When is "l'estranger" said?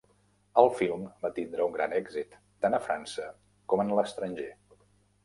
4.01-4.49